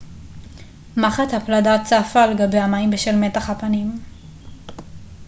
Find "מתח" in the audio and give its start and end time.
3.15-3.49